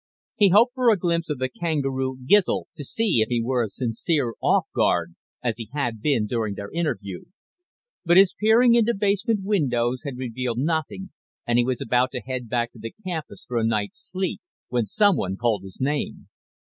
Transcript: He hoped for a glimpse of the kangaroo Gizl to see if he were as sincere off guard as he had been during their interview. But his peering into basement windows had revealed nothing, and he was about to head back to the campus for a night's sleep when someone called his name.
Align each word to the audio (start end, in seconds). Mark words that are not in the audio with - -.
He 0.35 0.49
hoped 0.49 0.73
for 0.73 0.89
a 0.89 0.97
glimpse 0.97 1.29
of 1.29 1.37
the 1.37 1.47
kangaroo 1.47 2.17
Gizl 2.27 2.63
to 2.75 2.83
see 2.83 3.19
if 3.21 3.29
he 3.29 3.39
were 3.39 3.63
as 3.65 3.75
sincere 3.75 4.33
off 4.41 4.65
guard 4.75 5.13
as 5.43 5.57
he 5.57 5.69
had 5.73 6.01
been 6.01 6.25
during 6.25 6.55
their 6.55 6.71
interview. 6.71 7.25
But 8.03 8.17
his 8.17 8.33
peering 8.33 8.73
into 8.73 8.95
basement 8.95 9.41
windows 9.43 10.01
had 10.03 10.17
revealed 10.17 10.57
nothing, 10.57 11.11
and 11.45 11.59
he 11.59 11.65
was 11.65 11.81
about 11.81 12.09
to 12.13 12.19
head 12.19 12.49
back 12.49 12.71
to 12.71 12.79
the 12.79 12.95
campus 13.05 13.45
for 13.47 13.57
a 13.59 13.63
night's 13.63 13.99
sleep 14.09 14.41
when 14.69 14.87
someone 14.87 15.37
called 15.37 15.61
his 15.63 15.79
name. 15.79 16.29